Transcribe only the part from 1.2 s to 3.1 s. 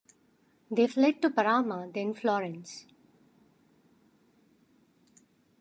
to Parma, then Florence.